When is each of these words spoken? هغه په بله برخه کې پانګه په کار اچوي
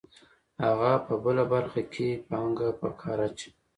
هغه 0.63 0.91
په 1.05 1.13
بله 1.23 1.43
برخه 1.53 1.81
کې 1.93 2.07
پانګه 2.29 2.69
په 2.79 2.87
کار 3.01 3.19
اچوي 3.27 3.51